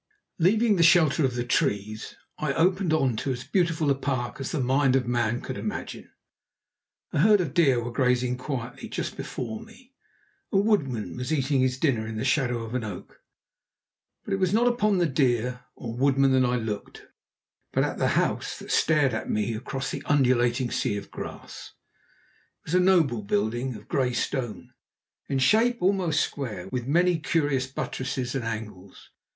[0.39, 4.51] Leaving the shelter of the trees, I opened on to as beautiful a park as
[4.51, 6.09] the mind of man could imagine.
[7.13, 9.93] A herd of deer were grazing quietly just before me,
[10.51, 13.21] a woodman was eating his dinner in the shadow of an oak;
[14.25, 17.05] but it was not upon deer or woodman that I looked,
[17.71, 21.73] but at the house that stared at me across the undulating sea of grass.
[22.65, 24.73] It was a noble building, of grey stone,
[25.29, 29.11] in shape almost square, with many curious buttresses and angles.